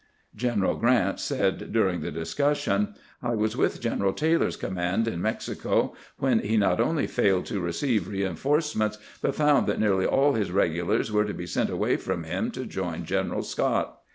[0.35, 5.93] General G rant said during the discussion: "I was with Greneral Taylor's command in Mexico
[6.17, 11.11] when he not only failed to receive reinforcements, but found that nearly all his regulars
[11.11, 13.99] were to be sent away from him to join General Scott.